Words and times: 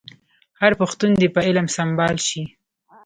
هر 0.61 0.71
پښتون 0.81 1.11
دي 1.19 1.27
په 1.35 1.39
علم 1.47 1.67
سمبال 1.77 2.15
شي. 2.27 2.43